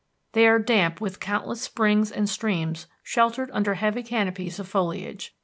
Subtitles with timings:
[0.31, 5.35] They are damp with countless springs and streams sheltered under heavy canopies of foliage.